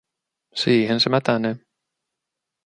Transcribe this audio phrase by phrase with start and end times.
[0.55, 1.55] Siihen se mätänee.